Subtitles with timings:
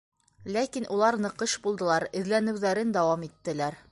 [0.53, 3.81] Ләкин улар ныҡыш булдылар, эҙләнеүҙәрен дауам иттеләр.